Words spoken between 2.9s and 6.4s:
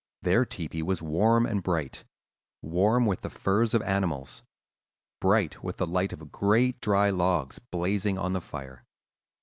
with the furs of animals, bright with the light of